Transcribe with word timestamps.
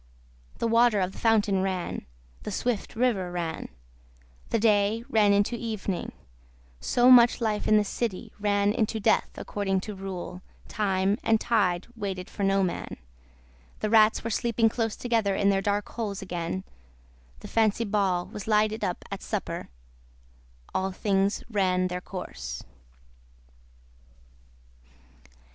The 0.57 0.67
water 0.67 0.99
of 0.99 1.11
the 1.11 1.19
fountain 1.19 1.61
ran, 1.61 2.07
the 2.41 2.49
swift 2.51 2.95
river 2.95 3.31
ran, 3.31 3.69
the 4.49 4.57
day 4.57 5.03
ran 5.09 5.31
into 5.31 5.55
evening, 5.55 6.11
so 6.79 7.11
much 7.11 7.39
life 7.39 7.67
in 7.67 7.77
the 7.77 7.83
city 7.83 8.33
ran 8.39 8.73
into 8.73 8.99
death 8.99 9.29
according 9.35 9.79
to 9.81 9.93
rule, 9.93 10.41
time 10.67 11.19
and 11.23 11.39
tide 11.39 11.85
waited 11.95 12.31
for 12.31 12.41
no 12.43 12.63
man, 12.63 12.97
the 13.81 13.91
rats 13.91 14.23
were 14.23 14.31
sleeping 14.31 14.69
close 14.69 14.95
together 14.95 15.35
in 15.35 15.51
their 15.51 15.61
dark 15.61 15.87
holes 15.89 16.19
again, 16.23 16.63
the 17.41 17.47
Fancy 17.47 17.85
Ball 17.85 18.25
was 18.25 18.47
lighted 18.47 18.83
up 18.83 19.05
at 19.11 19.21
supper, 19.21 19.69
all 20.73 20.91
things 20.91 21.43
ran 21.47 21.89
their 21.89 22.01
course. 22.01 22.63